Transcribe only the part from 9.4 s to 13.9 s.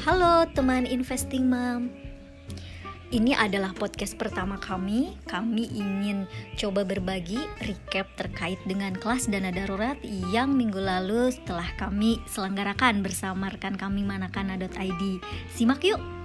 darurat yang minggu lalu telah kami selenggarakan bersama rekan